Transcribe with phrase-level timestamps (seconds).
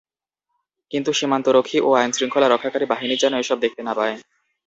[0.91, 4.23] কিন্তু সীমান্তরক্ষী ও আইনশৃঙ্খলা রক্ষাকারী বাহিনী যেন এসব দেখতে পায় না।